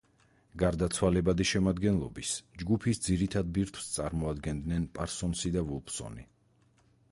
გარდა 0.61 0.85
ცვალებადი 0.97 1.45
შემადგენლობის, 1.49 2.31
ჯგუფის 2.63 3.03
ძირითად 3.09 3.53
ბირთვს 3.59 3.93
წარმოადგენდნენ 3.99 4.91
პარსონსი 4.99 5.55
და 5.59 5.67
ვულფსონი. 5.71 6.29